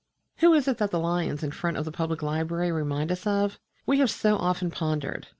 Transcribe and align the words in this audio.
Who 0.37 0.51
is 0.55 0.67
it 0.67 0.79
that 0.79 0.89
the 0.89 0.97
lions 0.97 1.43
in 1.43 1.51
front 1.51 1.77
of 1.77 1.85
the 1.85 1.91
Public 1.91 2.23
Library 2.23 2.71
remind 2.71 3.11
us 3.11 3.27
of? 3.27 3.59
We 3.85 3.99
have 3.99 4.09
so 4.09 4.35
often 4.37 4.71
pondered. 4.71 5.27